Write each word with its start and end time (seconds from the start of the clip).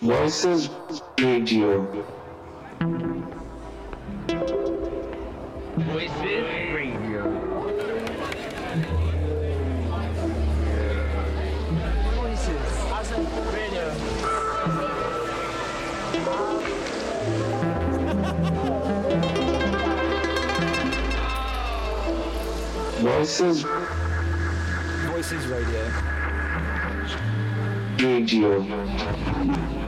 Voices 0.00 0.70
Radio. 1.18 2.04
Voices 5.76 6.44
Radio. 6.72 7.24
Voices 12.14 12.62
radio. 13.52 13.86
Voices 23.02 23.64
Voices 25.08 25.44
radio. 25.48 25.82
Radio. 27.98 29.87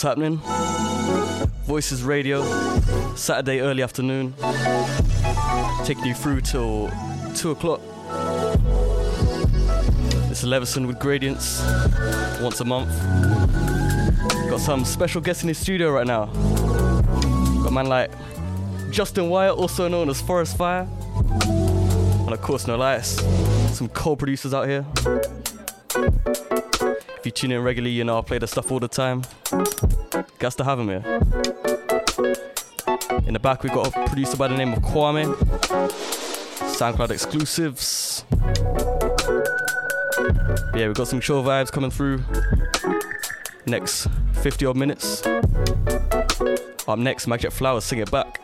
What's 0.00 0.08
happening? 0.08 0.40
Voices 1.66 2.02
Radio, 2.02 2.42
Saturday 3.16 3.60
early 3.60 3.82
afternoon. 3.82 4.32
Taking 5.84 6.06
you 6.06 6.14
through 6.14 6.40
till 6.40 6.90
2 7.34 7.50
o'clock. 7.50 7.82
Is 10.30 10.42
Leverson 10.42 10.86
with 10.86 10.98
Gradients, 10.98 11.62
once 12.40 12.60
a 12.60 12.64
month. 12.64 12.88
Got 14.48 14.60
some 14.60 14.86
special 14.86 15.20
guests 15.20 15.42
in 15.42 15.48
the 15.48 15.54
studio 15.54 15.90
right 15.90 16.06
now. 16.06 16.24
Got 17.62 17.74
man 17.74 17.84
like 17.84 18.10
Justin 18.90 19.28
Wyatt, 19.28 19.58
also 19.58 19.86
known 19.86 20.08
as 20.08 20.18
Forest 20.22 20.56
Fire. 20.56 20.88
And 21.10 22.32
of 22.32 22.40
course, 22.40 22.66
no 22.66 22.78
lights. 22.78 23.22
Some 23.76 23.90
co-producers 23.90 24.54
out 24.54 24.66
here. 24.66 24.86
If 27.18 27.26
you 27.26 27.32
tune 27.32 27.52
in 27.52 27.62
regularly, 27.62 27.90
you 27.90 28.02
know 28.02 28.16
I 28.16 28.22
play 28.22 28.38
the 28.38 28.46
stuff 28.46 28.72
all 28.72 28.80
the 28.80 28.88
time. 28.88 29.24
Got 30.40 30.52
to 30.52 30.64
have 30.64 30.80
him 30.80 30.88
here. 30.88 31.04
In 33.26 33.34
the 33.34 33.40
back, 33.42 33.62
we've 33.62 33.74
got 33.74 33.88
a 33.88 34.06
producer 34.08 34.38
by 34.38 34.48
the 34.48 34.56
name 34.56 34.72
of 34.72 34.78
Quamé. 34.78 35.26
SoundCloud 36.78 37.10
exclusives. 37.10 38.24
yeah, 40.74 40.86
we've 40.86 40.94
got 40.94 41.08
some 41.08 41.20
chill 41.20 41.44
vibes 41.44 41.70
coming 41.70 41.90
through. 41.90 42.22
Next 43.66 44.08
50 44.32 44.64
odd 44.64 44.76
minutes. 44.78 45.26
Up 46.88 46.98
next, 46.98 47.26
Magic 47.26 47.52
Flowers, 47.52 47.84
sing 47.84 47.98
it 47.98 48.10
back. 48.10 48.39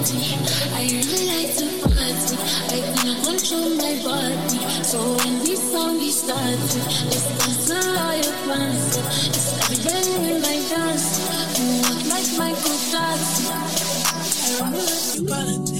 I 0.00 0.88
really 0.88 1.28
like 1.28 1.52
to 1.56 1.66
party. 1.82 2.36
I 2.72 2.80
can 2.80 3.22
control 3.22 3.68
my 3.76 4.00
body. 4.02 4.58
So 4.82 4.98
when 4.98 5.38
this 5.40 5.60
song 5.70 6.00
is 6.00 6.20
started, 6.22 6.58
let's 7.04 7.70
all 7.70 8.16
your 8.16 8.32
plans. 8.44 8.96
It's 8.96 9.52
everybody 9.60 10.12
in 10.32 10.40
my 10.40 10.56
dance. 10.70 11.20
You. 11.60 11.84
I 14.42 14.44
really 14.70 14.80
like 14.80 15.12
to 15.12 15.20
party. 15.28 15.79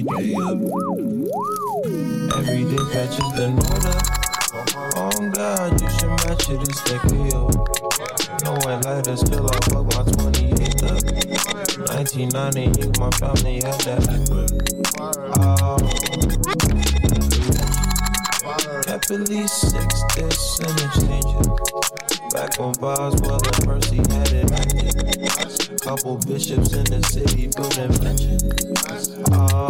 every 0.00 0.24
day 0.24 0.34
up. 0.34 0.58
Every 2.36 2.64
day 2.64 2.84
catches 2.92 3.30
the 3.36 3.48
motor. 3.54 3.98
Oh 4.96 5.30
God, 5.30 5.80
you 5.80 5.88
should 5.90 6.10
match 6.10 6.48
it 6.50 6.60
It's 6.62 6.80
stick 6.80 7.04
me 7.12 7.30
up. 7.32 7.50
No 8.44 8.52
one 8.64 8.80
lighter, 8.82 9.16
still 9.16 9.46
I 9.46 9.58
fuck 9.68 9.86
my 9.86 10.02
28 10.12 10.82
up. 10.84 11.02
1990, 11.90 13.00
my 13.00 13.10
family 13.18 13.56
had 13.56 13.80
that. 13.86 14.02
Oh. 15.38 15.78
Happily 18.86 19.46
sex, 19.46 20.02
this 20.16 20.60
and 20.60 20.80
exchange 20.80 21.89
Back 22.40 22.58
on 22.58 22.72
Boswell 22.80 23.34
and 23.34 23.64
Percy 23.66 23.96
had 23.98 24.32
it. 24.32 24.48
Couple 25.82 26.16
bishops 26.24 26.72
in 26.72 26.84
the 26.84 27.02
city 27.12 27.48
building 27.52 27.92
mansions. 28.00 29.12
Oh, 29.30 29.68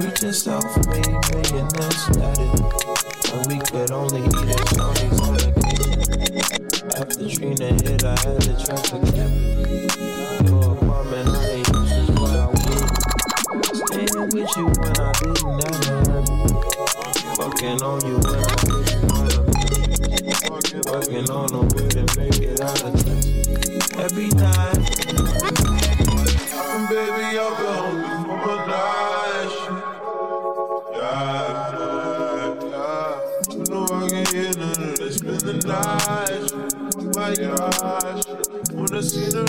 we 0.00 0.10
just 0.18 0.42
self-made 0.42 1.14
millionaires 1.30 1.94
started 2.10 2.50
when 3.30 3.42
we 3.46 3.62
could 3.62 3.92
only 3.92 4.26
eat 4.26 4.50
at 4.50 4.66
Tony's. 4.74 5.20
on 5.20 5.38
vacation. 5.38 5.94
After 6.98 7.30
Trina 7.30 7.70
hit, 7.86 8.02
I 8.02 8.18
had 8.18 8.42
to 8.42 8.58
track 8.66 8.82
the 8.90 8.98
cabin. 9.14 9.46
Your 10.44 10.74
apartment, 10.74 11.28
I 11.28 11.46
ain't 11.46 11.68
used 11.70 12.06
to 12.06 12.12
what 12.18 12.34
I 12.34 12.50
want. 12.50 12.90
Staying 13.78 14.26
with 14.34 14.50
you 14.58 14.66
when 14.74 14.94
I 14.98 15.14
didn't 15.22 15.62
have 15.62 16.08
none. 16.08 16.26
Fucking 17.36 17.78
on 17.82 18.04
you 18.04 18.18
when 18.18 18.42
I 18.42 18.61
Working 20.72 21.28
on 21.28 21.52
a 21.52 21.60
way 21.60 21.86
to 21.86 22.00
make 22.16 22.40
it 22.40 22.58
out 22.62 22.82
of 22.82 22.94
touch. 23.04 23.26
Every 23.98 24.28
night. 24.28 25.04
And 26.72 26.88
baby, 26.88 27.38
I'll 27.38 27.52
be 27.58 27.64
home 27.76 28.00
before 28.00 28.38
my 28.46 28.56
night. 28.66 29.52
Yeah, 30.96 31.68
yeah. 32.70 33.12
You 33.52 33.64
know 33.68 33.84
I 33.84 34.08
can 34.08 34.24
hear 34.34 34.52
none 34.56 34.80
of 34.82 34.96
this. 34.96 35.16
Spend 35.16 35.40
the 35.42 35.54
night. 35.68 36.52
My 37.16 37.30
gosh. 37.36 38.24
Wanna 38.72 39.02
see 39.02 39.26
the 39.26 39.44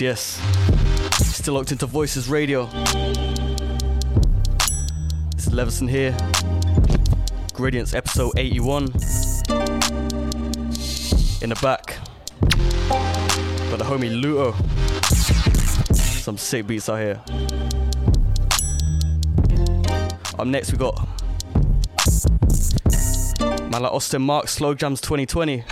yes, 0.00 0.40
yes. 1.20 1.36
Still 1.36 1.54
locked 1.54 1.72
into 1.72 1.86
Voices 1.86 2.28
Radio. 2.28 2.64
It's 5.34 5.48
Leverson 5.48 5.88
here. 5.88 6.16
Gradients 7.52 7.94
episode 7.94 8.32
81. 8.36 8.84
In 11.42 11.50
the 11.50 11.58
back. 11.62 11.98
Got 13.70 13.78
the 13.78 13.84
homie 13.84 14.10
Luto. 14.20 14.54
Some 15.94 16.36
sick 16.36 16.66
beats 16.66 16.88
out 16.88 16.96
here. 16.96 17.22
Up 20.38 20.46
next 20.46 20.72
we 20.72 20.78
got 20.78 21.08
man 23.70 23.84
Austin 23.84 24.22
Marc 24.22 24.48
Slow 24.48 24.74
Jamz 24.74 25.00
2020. 25.00 25.64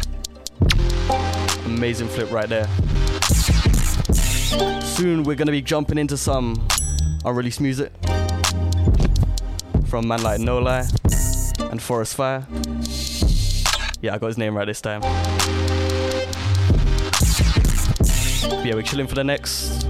Amazing 1.66 2.08
flip 2.08 2.30
right 2.30 2.48
there. 2.48 2.68
Soon 4.82 5.22
we're 5.24 5.34
gonna 5.34 5.50
be 5.50 5.62
jumping 5.62 5.98
into 5.98 6.16
some 6.16 6.66
unreleased 7.24 7.60
music 7.60 7.92
from 9.86 10.06
Man 10.08 10.22
Like 10.22 10.40
Nolais 10.40 10.90
and 11.70 11.82
Forest 11.82 12.14
Fire. 12.14 12.46
Yeah, 14.00 14.14
I 14.14 14.18
got 14.18 14.28
his 14.28 14.38
name 14.38 14.56
right 14.56 14.64
this 14.66 14.80
time. 14.80 15.00
But 18.50 18.66
yeah, 18.66 18.74
we're 18.74 18.82
chilling 18.82 19.06
for 19.06 19.14
the 19.14 19.24
next 19.24 19.86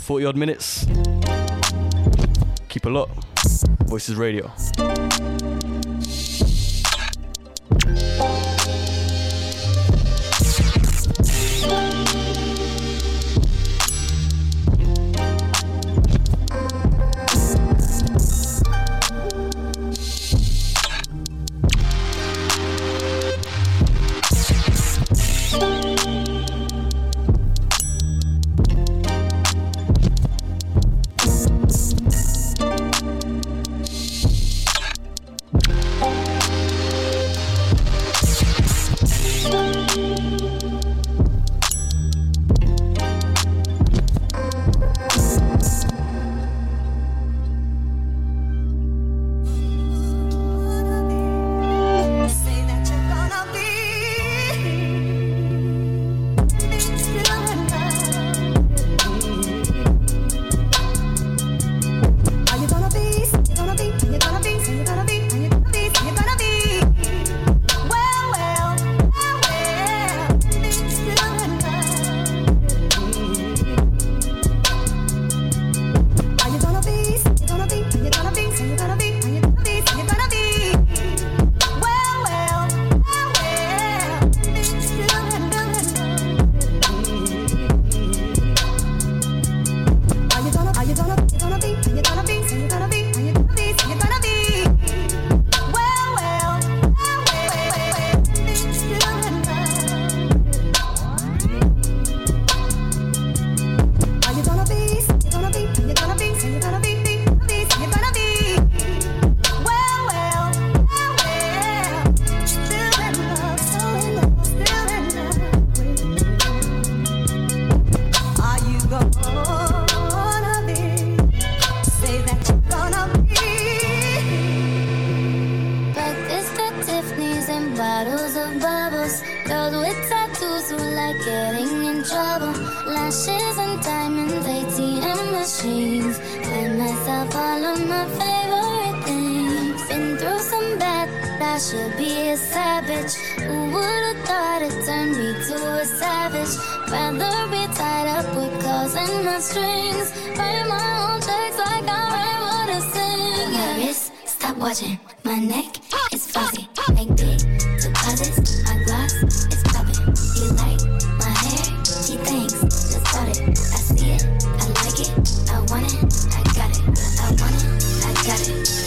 40 0.00 0.24
odd 0.26 0.36
minutes. 0.36 0.86
Keep 2.68 2.86
a 2.86 2.90
lot. 2.90 3.10
Voices 3.86 4.16
Radio. 4.16 4.50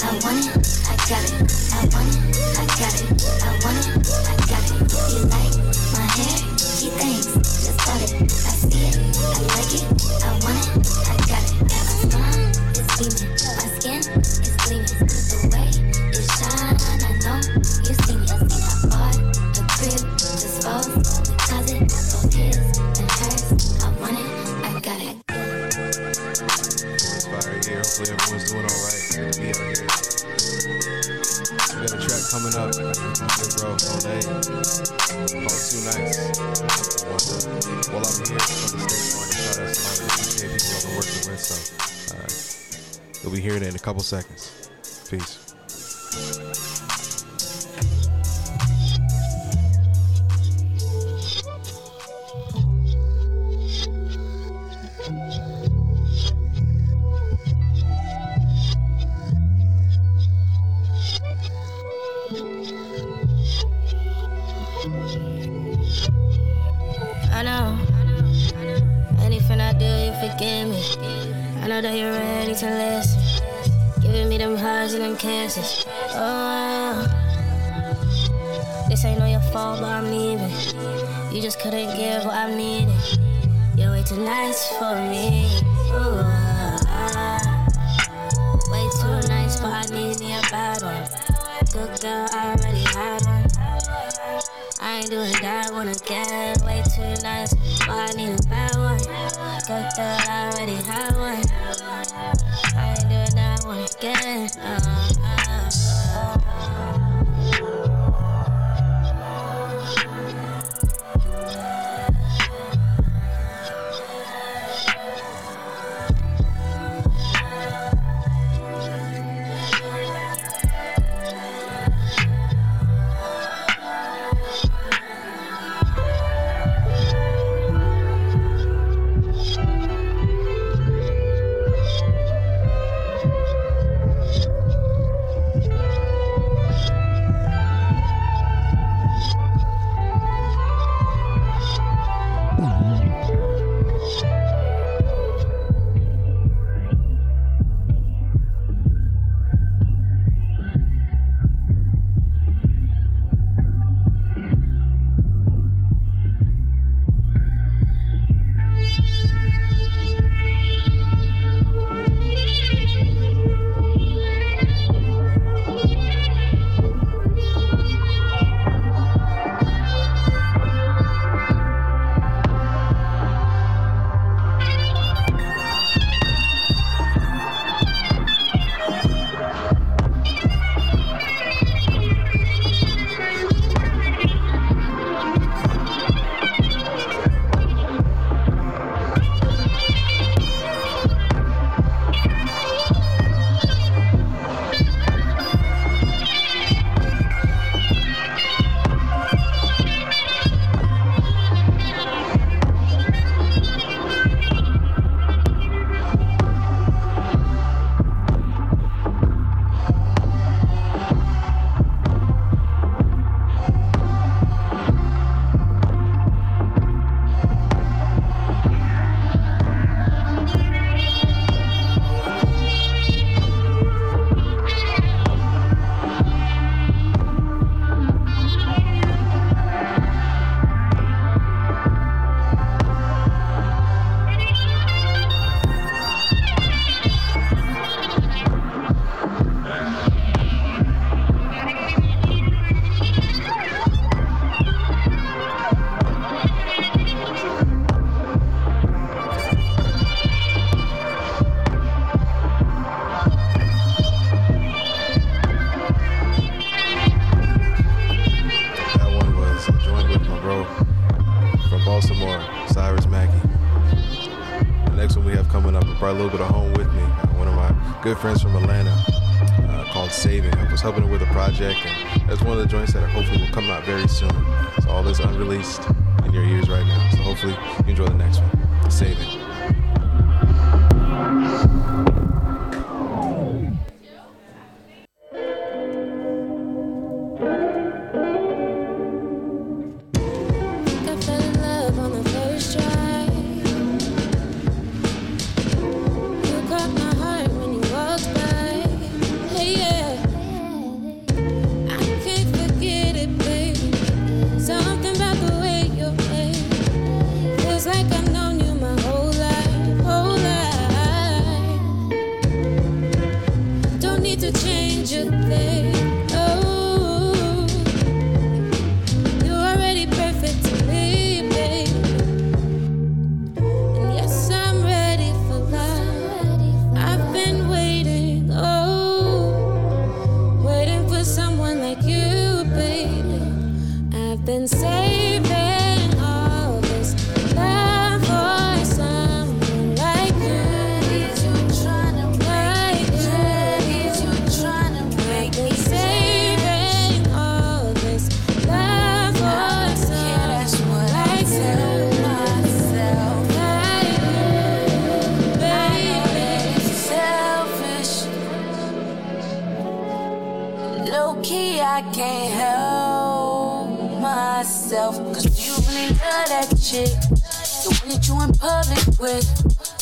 I 0.07 0.11
want 0.23 0.45
it, 0.45 0.81
I 0.87 0.95
got 1.09 1.23
it. 1.23 1.41
I 1.73 1.81
want 1.91 2.15
it, 2.15 2.59
I 2.59 2.65
got 2.79 3.11
it. 3.11 3.14
seconds. 44.05 44.54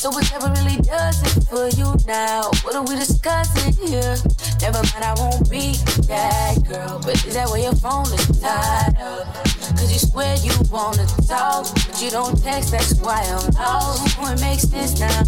So 0.04 0.10
whatever 0.10 0.50
really 0.60 0.76
does 0.82 1.16
it 1.24 1.48
for 1.48 1.70
you 1.80 1.96
now? 2.06 2.52
What 2.64 2.76
are 2.76 2.84
we 2.84 2.94
discussing 2.98 3.72
here? 3.88 4.18
Never 4.60 4.84
mind, 4.92 5.00
I 5.00 5.16
won't 5.16 5.50
be 5.50 5.80
that 6.12 6.60
girl. 6.68 7.00
But 7.00 7.24
is 7.26 7.36
that 7.36 7.48
where 7.48 7.64
your 7.64 7.76
phone 7.76 8.12
is 8.12 8.42
tied 8.42 9.00
up? 9.00 9.34
Cause 9.80 9.94
you 9.94 10.00
swear 10.00 10.36
you 10.44 10.52
wanna 10.70 11.08
talk, 11.26 11.72
but 11.74 12.02
you 12.04 12.10
don't 12.10 12.36
text, 12.44 12.72
that's 12.72 13.00
why 13.00 13.24
I'm 13.32 13.48
lost. 13.56 14.20
It 14.20 14.42
makes 14.42 14.64
sense 14.64 15.00
now. 15.00 15.24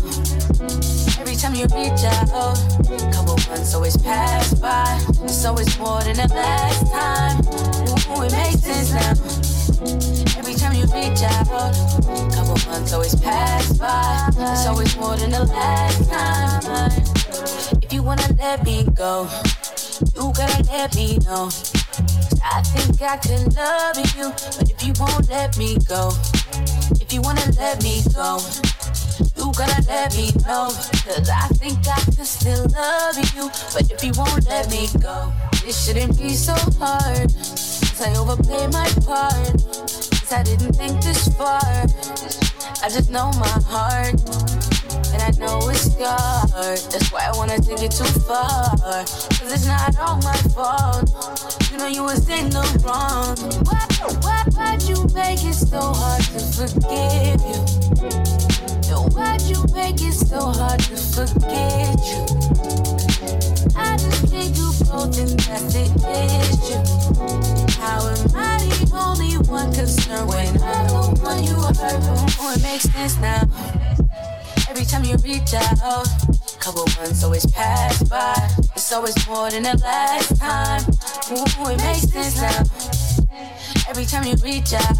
Every 1.21 1.37
time 1.37 1.55
you 1.55 1.67
reach 1.71 2.03
out, 2.03 2.27
couple 3.15 3.39
months 3.47 3.73
always 3.75 3.95
pass 3.95 4.55
by. 4.55 4.99
It's 5.23 5.45
always 5.45 5.79
more 5.79 6.03
than 6.03 6.17
the 6.17 6.27
last 6.35 6.91
time. 6.91 7.39
Ooh, 8.11 8.23
it 8.23 8.31
makes 8.33 8.59
sense 8.59 8.91
now. 8.91 9.24
You 10.75 10.83
reach 10.87 11.23
out, 11.23 11.47
couple 12.35 12.59
months 12.67 12.91
always 12.91 13.15
pass 13.15 13.77
by. 13.77 14.27
It's 14.51 14.67
always 14.67 14.97
more 14.97 15.15
than 15.15 15.31
the 15.31 15.45
last 15.45 16.11
time. 16.11 16.91
If 17.81 17.93
you 17.93 18.03
wanna 18.03 18.27
let 18.37 18.65
me 18.65 18.83
go, 18.93 19.29
you 20.15 20.33
gotta 20.35 20.63
let 20.69 20.93
me 20.93 21.17
know. 21.19 21.47
I 22.43 22.61
think 22.61 23.01
I 23.01 23.15
could 23.15 23.55
love 23.55 23.95
you, 24.17 24.33
but 24.57 24.69
if 24.69 24.83
you 24.85 24.91
won't 24.99 25.29
let 25.29 25.57
me 25.57 25.77
go, 25.87 26.11
if 26.99 27.13
you 27.13 27.21
wanna 27.21 27.49
let 27.57 27.81
me 27.81 28.03
go, 28.13 28.39
you 29.37 29.53
gotta 29.55 29.81
let 29.87 30.13
me 30.17 30.31
know. 30.45 30.75
Cause 31.07 31.29
I 31.29 31.47
think 31.55 31.87
I 31.87 32.01
could 32.03 32.27
still 32.27 32.65
love 32.75 33.15
you, 33.33 33.49
but 33.71 33.89
if 33.89 34.03
you 34.03 34.11
won't 34.17 34.45
let 34.49 34.69
me 34.69 34.89
go, 35.01 35.31
it 35.65 35.73
shouldn't 35.73 36.19
be 36.19 36.31
so 36.31 36.53
hard. 36.79 37.31
Cause 37.31 38.01
I 38.01 38.13
overplay 38.17 38.67
my 38.67 38.89
part. 39.05 39.74
I 40.31 40.43
didn't 40.43 40.73
think 40.73 41.01
this 41.03 41.27
far. 41.35 41.59
I 41.61 42.89
just 42.89 43.11
know 43.11 43.31
my 43.37 43.55
heart. 43.69 44.15
And 45.13 45.21
I 45.21 45.31
know 45.37 45.69
it's 45.69 45.91
scarred. 45.91 46.79
That's 46.91 47.11
why 47.11 47.29
I 47.31 47.31
wanna 47.35 47.59
take 47.59 47.83
it 47.83 47.91
too 47.91 48.05
far. 48.21 48.69
Cause 49.05 49.53
it's 49.53 49.67
not 49.67 49.97
all 49.99 50.17
my 50.21 50.35
fault. 50.55 51.11
You 51.71 51.77
know 51.77 51.87
you 51.87 52.03
was 52.03 52.27
in 52.29 52.49
the 52.49 52.65
wrong. 52.83 53.37
Why, 53.65 53.85
why, 54.21 54.43
why'd 54.55 54.81
you 54.83 55.05
make 55.13 55.43
it 55.43 55.53
so 55.53 55.79
hard 55.79 56.23
to 56.33 56.39
forgive 56.57 57.41
you? 57.45 57.59
No, 58.89 59.07
why'd 59.13 59.41
you 59.43 59.63
make 59.73 60.01
it 60.01 60.13
so 60.13 60.39
hard 60.39 60.79
to 60.79 60.97
forget 60.97 61.99
you? 62.09 62.25
I 63.75 63.97
just 63.97 64.31
can't 64.31 64.55
do 64.55 64.71
both 64.89 65.19
and 65.19 65.39
that's 65.39 65.73
the 65.73 66.34
makes 72.75 72.91
sense 72.91 73.17
now. 73.19 73.41
Every 74.69 74.83
time 74.83 75.05
you 75.05 75.15
reach 75.23 75.53
out, 75.53 75.79
couple 76.59 76.83
months 76.97 77.23
always 77.23 77.45
pass 77.45 78.03
by. 78.03 78.35
It's 78.75 78.91
always 78.91 79.15
more 79.29 79.49
than 79.49 79.63
the 79.63 79.77
last 79.77 80.35
time. 80.37 80.83
Ooh, 81.31 81.71
it 81.71 81.77
makes 81.77 82.11
sense 82.11 82.35
now. 82.35 82.63
Every 83.87 84.03
time 84.03 84.25
you 84.25 84.35
reach 84.43 84.73
out, 84.73 84.97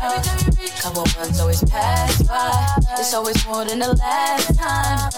couple 0.80 1.04
months 1.18 1.42
always 1.42 1.62
pass 1.66 2.24
by. 2.24 2.66
It's 2.98 3.14
always 3.14 3.46
more 3.46 3.66
than 3.66 3.80
the 3.80 3.94
last 3.94 4.58
time. 4.58 5.12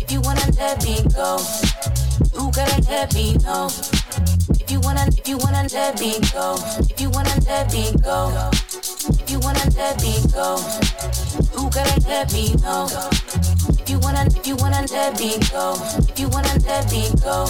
If 0.00 0.10
you 0.10 0.22
wanna 0.22 0.48
let 0.56 0.82
me 0.82 0.96
go, 1.14 1.44
you 2.32 2.50
gotta 2.56 2.80
let 2.88 3.12
me 3.12 3.34
know. 3.44 3.68
If 4.60 4.70
you 4.70 4.80
wanna, 4.80 5.04
if 5.08 5.28
you 5.28 5.36
wanna 5.36 5.68
let 5.74 6.00
me 6.00 6.20
go, 6.32 6.56
if 6.88 6.98
you 6.98 7.10
wanna 7.10 7.36
let 7.46 7.70
me 7.74 7.92
go, 8.02 8.50
if 9.20 9.30
you 9.30 9.38
wanna 9.40 9.68
let 9.76 10.00
me 10.00 10.16
go, 10.32 10.56
you 11.34 11.70
gotta 11.70 12.00
let 12.08 12.32
me 12.32 12.54
know. 12.62 12.86
If 13.80 13.90
you 13.90 13.98
wanna, 13.98 14.26
if 14.26 14.46
you 14.46 14.56
wanna 14.56 14.86
let 14.90 15.18
me 15.18 15.38
go, 15.50 15.76
if 15.98 16.18
you 16.18 16.28
wanna 16.28 16.58
let 16.66 16.90
me 16.92 17.10
go. 17.22 17.46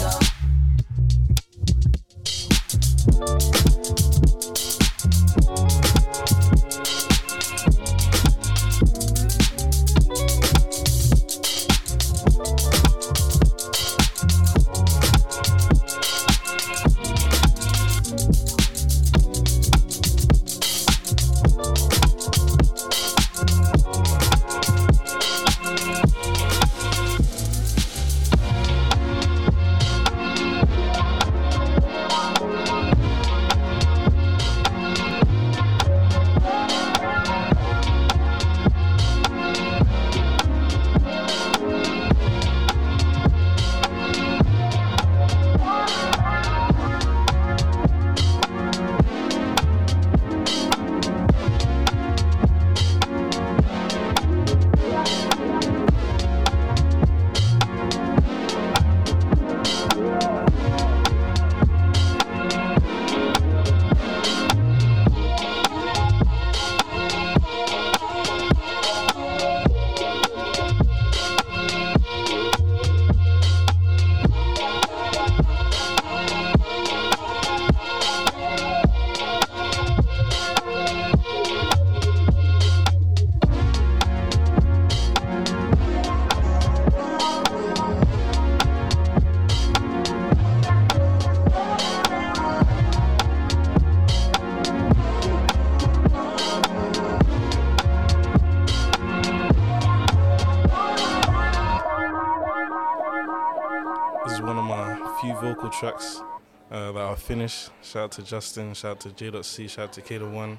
Finish. 107.24 107.70
Shout 107.82 108.04
out 108.04 108.12
to 108.12 108.22
Justin, 108.22 108.74
shout 108.74 108.90
out 108.92 109.00
to 109.00 109.10
J.C, 109.10 109.66
shout 109.66 109.84
out 109.84 109.92
to 109.94 110.02
K 110.02 110.18
One. 110.18 110.58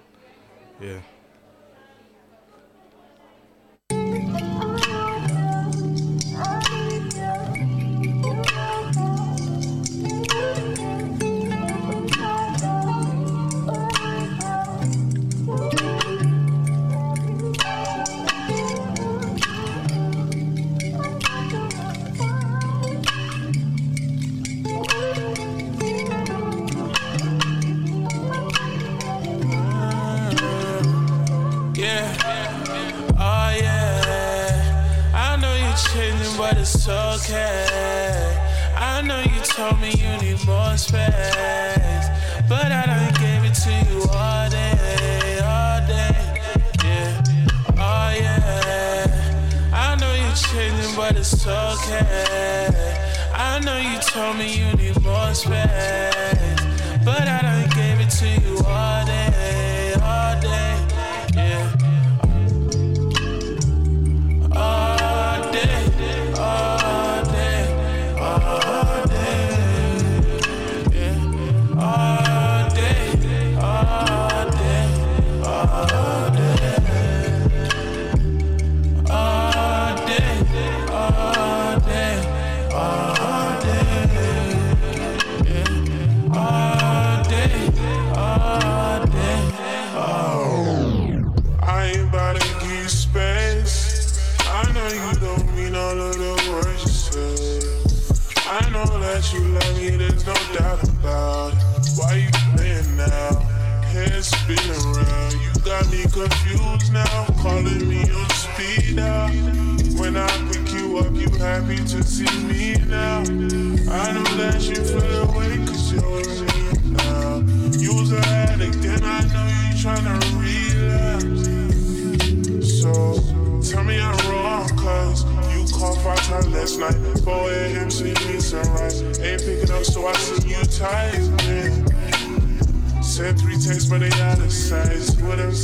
Yeah. 0.81 0.87
Yeah. 0.89 0.99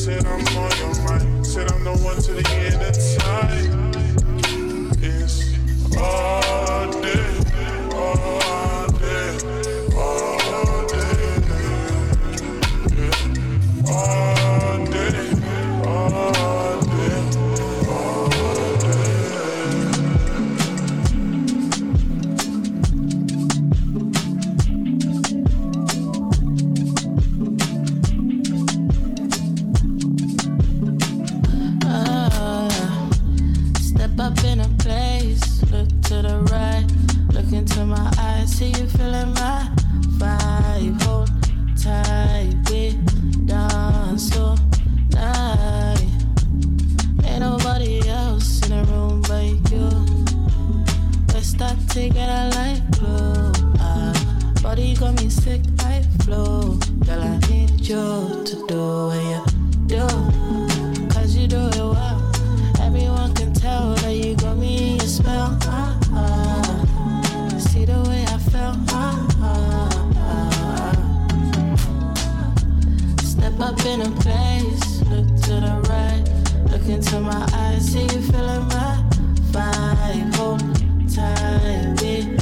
Said, 0.01 0.25
I'm 0.25 0.57
on 0.57 0.77
your 0.79 0.95
mind. 1.03 1.45
Said 1.45 1.71
I'm 1.71 1.83
the 1.83 1.95
one 2.03 2.15
to 2.23 2.33
the 2.33 2.49
end 2.49 2.80
Start 51.61 51.77
together 51.89 52.49
like 52.57 52.81
glue. 52.97 53.51
Ah, 53.77 54.13
body 54.63 54.95
got 54.95 55.13
me 55.21 55.29
sick 55.29 55.61
like 55.83 56.03
flu. 56.23 56.79
Girl, 57.05 57.21
I 57.21 57.37
need 57.51 57.79
you 57.81 58.41
to 58.43 58.65
do 58.67 59.05
what 59.09 59.21
you 59.29 59.43
do. 59.85 60.07
Cause 61.13 61.35
you 61.35 61.45
do 61.47 61.59
it 61.59 61.75
well. 61.77 62.19
Everyone 62.81 63.35
can 63.35 63.53
tell 63.53 63.93
that 63.93 64.11
you 64.11 64.35
got 64.37 64.57
me 64.57 64.93
in 64.93 64.95
your 64.95 65.07
spell. 65.07 65.55
Ah, 65.65 65.99
ah. 66.13 67.57
See 67.59 67.85
the 67.85 68.01
way 68.09 68.23
I 68.23 68.39
felt. 68.39 68.77
Ah, 68.89 69.27
ah. 69.37 70.91
Step 73.21 73.59
up 73.59 73.85
in 73.85 74.01
a 74.01 74.09
place, 74.19 75.03
look 75.11 75.27
to 75.45 75.61
the 75.61 75.75
right, 75.89 76.25
look 76.71 76.87
into 76.89 77.19
my 77.19 77.47
eyes, 77.53 77.85
see 77.91 78.01
you 78.01 78.21
feeling 78.31 78.65
my 78.65 79.03
vibe. 79.53 80.35
Hold 80.37 80.80
tight, 81.15 82.40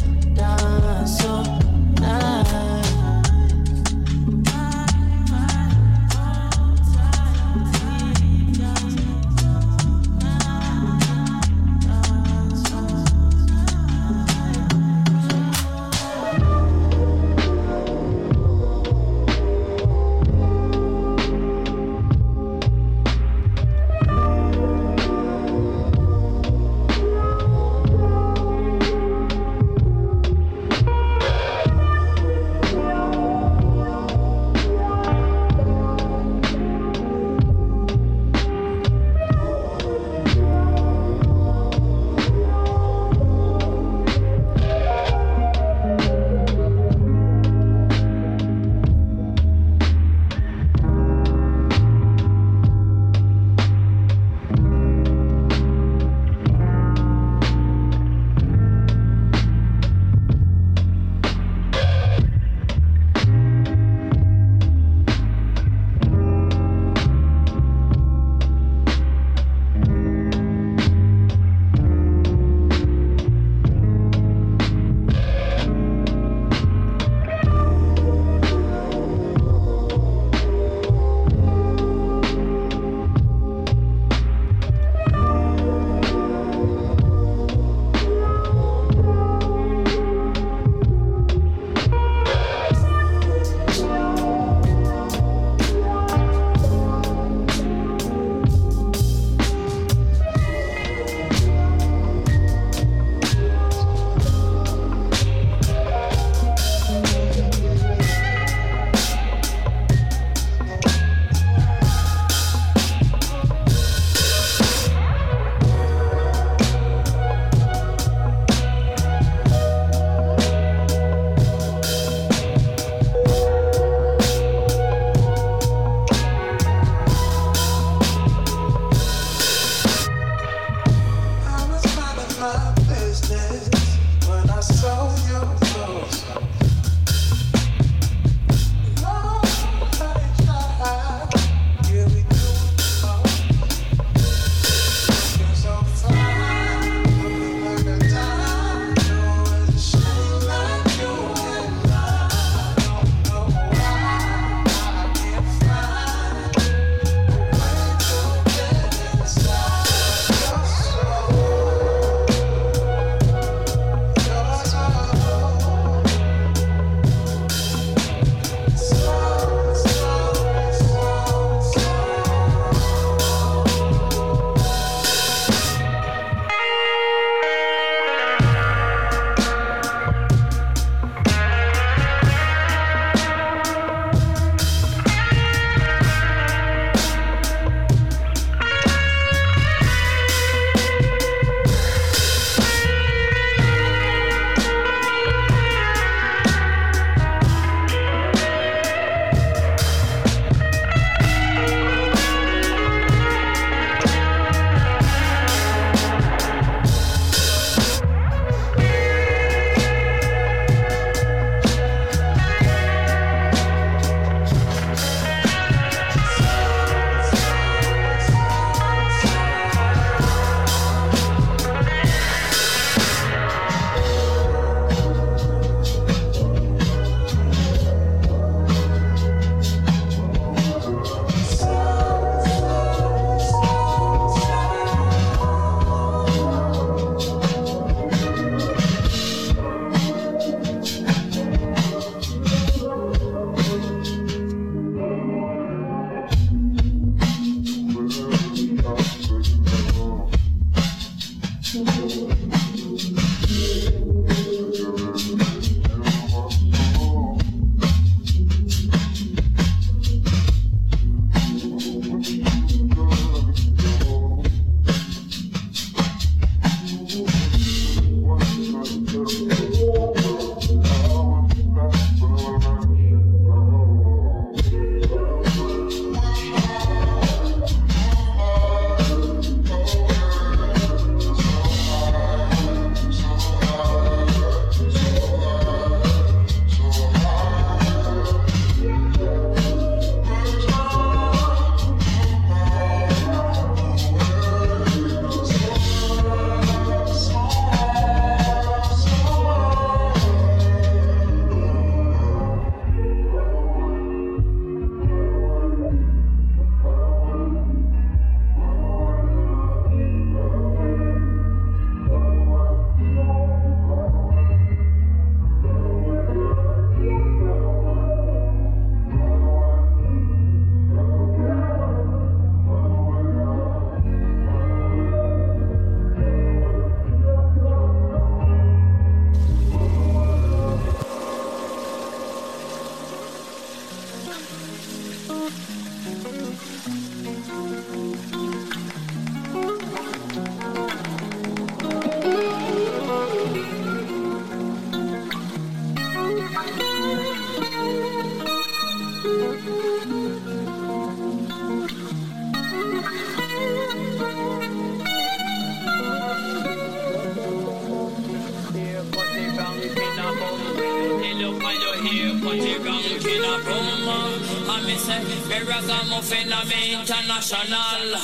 International. 367.09 368.18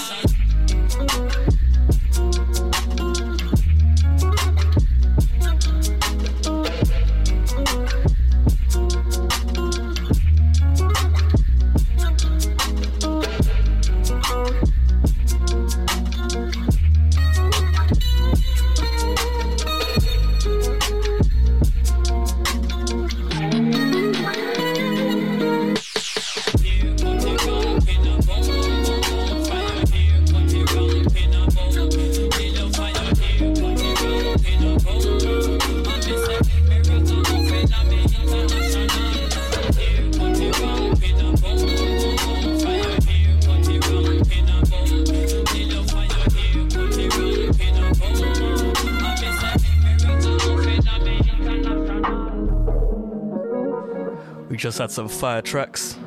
We 54.55 54.59
just 54.59 54.77
had 54.77 54.89
some 54.89 55.09
fire 55.09 55.41
tracks 55.41 55.97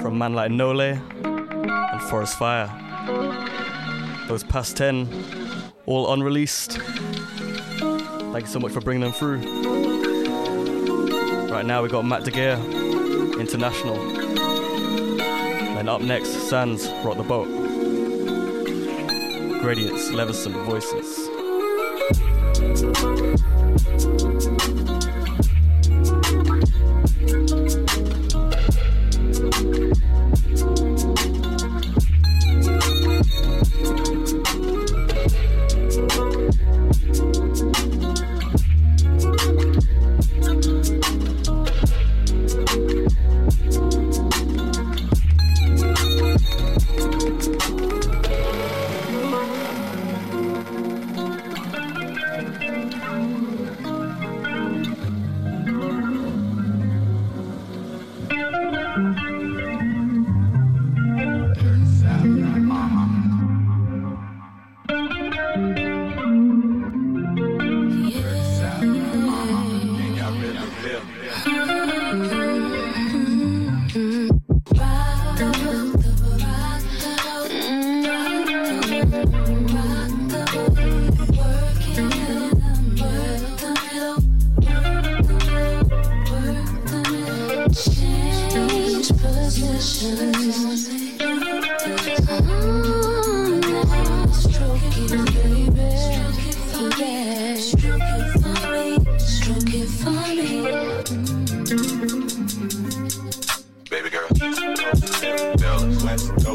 from 0.00 0.16
man 0.16 0.32
like 0.32 0.50
Nolais 0.50 0.98
and 1.22 2.02
Forest 2.04 2.38
Fire. 2.38 2.66
Those 4.26 4.42
past 4.42 4.78
10, 4.78 5.06
all 5.84 6.14
unreleased. 6.14 6.78
Thank 8.32 8.40
you 8.40 8.46
so 8.46 8.58
much 8.58 8.72
for 8.72 8.80
bringing 8.80 9.02
them 9.02 9.12
through. 9.12 9.42
Right 11.52 11.66
now 11.66 11.82
we've 11.82 11.90
got 11.92 12.06
Matt 12.06 12.24
De 12.24 12.30
Geer, 12.30 12.56
International. 13.38 13.98
Then 15.74 15.90
up 15.90 16.00
next, 16.00 16.30
Sans, 16.48 16.88
Rock 17.04 17.18
the 17.18 17.22
Boat. 17.22 17.48
Gradients, 19.60 20.08
Leverson, 20.08 20.54
Voices. 20.64 21.28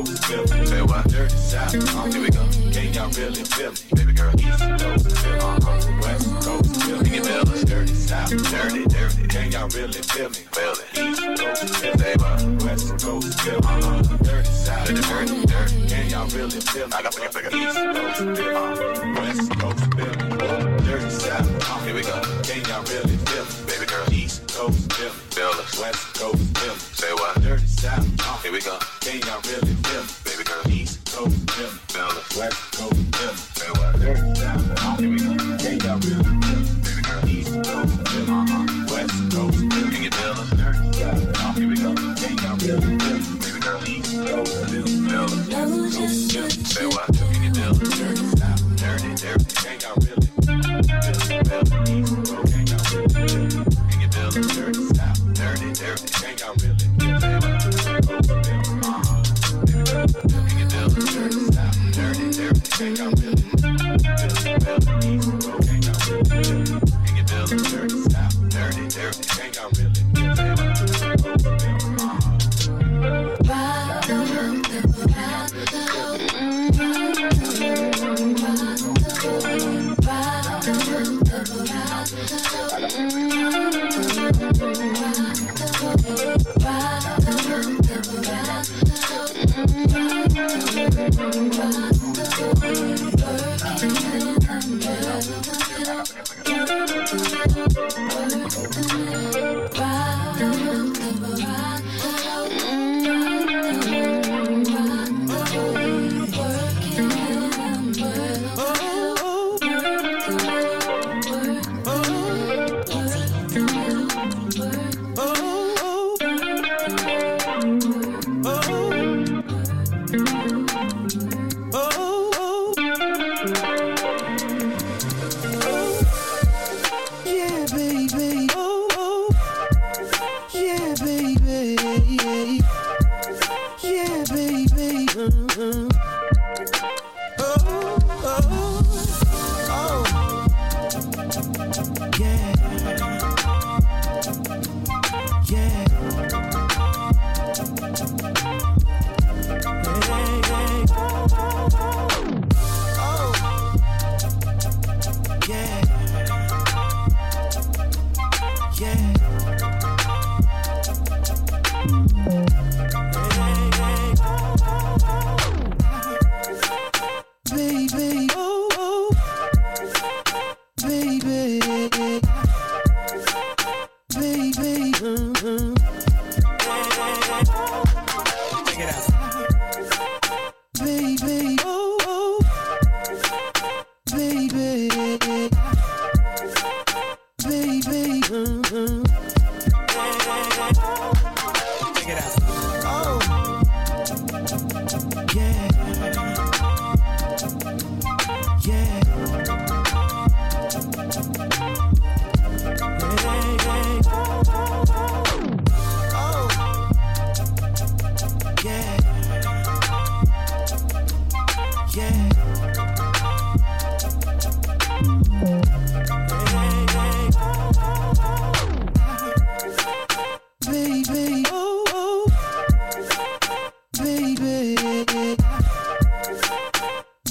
Say 0.08 0.82
what? 0.84 1.05
Dirty 1.10 1.36
South, 1.36 1.76
uh, 1.76 2.05
here 2.05 2.22
we 2.22 2.30
go. 2.30 2.47
Can 2.72 2.93
y'all 2.93 3.10
really 3.12 3.43
feel 3.43 3.72
me? 3.72 3.78
Baby 3.93 4.14
girl, 4.14 4.32
East 4.39 4.60
Coast, 4.80 5.18
Philly, 5.18 5.39
uh-huh. 5.39 5.99
West 6.01 6.32
Coast, 6.47 6.82
can 7.03 7.28
us. 7.28 7.64
Dirty 7.66 7.93
South, 7.93 8.30
dirty, 8.30 8.86
dirty. 8.86 9.28
Can 9.28 9.51
y'all 9.51 9.68
really 9.68 10.01
feel 10.01 10.30
me? 10.30 10.36
Feel 10.55 10.72
it. 10.72 10.88
East 10.95 11.22
Coast, 11.36 11.76
Philly, 11.76 11.97
say? 11.99 12.16
West 12.64 13.03
Coast, 13.03 13.41
Philly, 13.41 13.58
uh-huh. 13.58 14.18
Dirty 14.24 14.49
South, 14.49 14.88
dirty, 14.88 15.45
dirty. 15.45 15.88
Can 15.89 16.10
y'all 16.10 16.28
really 16.28 16.62
feel 16.62 16.88
me? 16.88 16.93
I 16.93 17.01
got 17.01 17.12
to 17.12 17.28
figure 17.28 17.51
East 17.51 17.76
Coast, 17.76 18.18
Philly, 18.18 18.55
uh, 18.55 19.14
West 19.20 19.51
Coast, 19.60 19.93
Philly, 19.93 20.78
dirty 20.88 21.10
South, 21.10 21.70
uh, 21.70 21.80
here 21.84 21.95
we 21.95 22.01
go. 22.03 22.22
Can 22.43 22.64
y'all 22.64 22.84
really 22.84 23.18
feel 23.28 23.43
me? 23.43 23.51
Baby 23.68 23.86
girl, 23.86 24.14
East 24.14 24.47
Coast, 24.55 24.93
feel 24.93 25.47
us. 25.47 25.80
West 25.82 26.16
Coast, 26.16 26.58
feel 26.58 26.74
Philly, 26.74 26.80
say 26.95 27.14
what? 27.14 27.41
Dirty 27.41 27.68
South, 27.68 28.08
uh, 28.22 28.38
here 28.38 28.53
we 28.53 28.62
go. 28.62 28.80
Can 29.01 29.20
y'all 29.22 29.41
really 29.43 29.76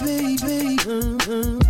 baby. 0.07 0.77
Mm-hmm. 0.87 1.67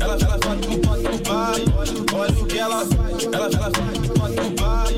ela 0.00 0.14
ela 0.14 0.38
faz 0.42 0.66
com 0.66 0.76
bota 0.78 1.08
no 1.10 1.18
pai. 1.20 1.64
Olha 2.14 2.32
o 2.32 2.46
que 2.46 2.58
ela 2.58 2.86
faz, 2.86 3.24
ela 3.24 3.46
ela 3.46 3.70
faz 3.70 3.98
com 3.98 4.14
bota 4.18 4.42
no 4.42 4.52
pai. 4.52 4.96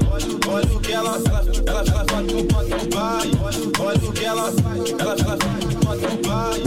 Olha 0.52 0.76
o 0.76 0.80
que 0.80 0.92
ela 0.92 1.20
faz, 1.20 1.46
ela 1.66 1.80
ela 1.80 2.04
faz 2.08 2.32
com 2.32 2.42
bota 2.46 2.76
no 2.76 2.86
pai. 2.88 3.30
Olha 3.80 4.08
o 4.08 4.12
que 4.12 4.24
ela 4.24 4.52
faz, 4.52 4.90
ela 4.98 5.12
ela 5.12 5.36
faz 5.36 5.74
com 5.74 5.80
bota 5.80 6.08
no 6.08 6.18
pai. 6.18 6.62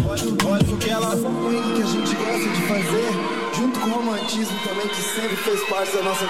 Olha 0.45 0.73
o 0.73 0.77
que 0.77 0.89
ela 0.89 1.09
faz. 1.09 1.23
O 1.23 1.73
que 1.75 1.81
a 1.81 1.85
gente 1.85 2.15
gosta 2.15 2.49
de 2.49 2.61
fazer 2.67 3.43
junto 3.55 3.79
com 3.79 3.87
o 3.87 3.93
romantismo 3.93 4.59
também 4.67 4.87
que 4.87 5.01
sempre 5.01 5.35
fez 5.35 5.69
parte 5.69 5.95
da 5.95 6.03
nossa 6.03 6.25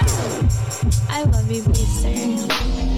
I 1.10 1.24
love 1.24 1.52
you, 1.52 1.74
sir. 1.74 2.93